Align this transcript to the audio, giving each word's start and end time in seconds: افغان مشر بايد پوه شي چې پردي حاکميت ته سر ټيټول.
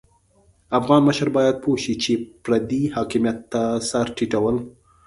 افغان 0.79 1.01
مشر 1.09 1.27
بايد 1.35 1.55
پوه 1.63 1.77
شي 1.83 1.93
چې 2.03 2.11
پردي 2.43 2.81
حاکميت 2.95 3.37
ته 3.51 3.61
سر 3.89 4.05
ټيټول. 4.17 4.55